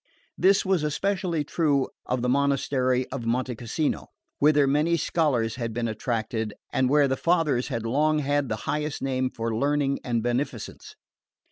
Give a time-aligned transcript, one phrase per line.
[0.35, 4.07] This was especially true of the monastery of Monte Cassino,
[4.39, 9.03] whither many scholars had been attracted and where the fathers had long had the highest
[9.03, 10.95] name for learning and beneficence.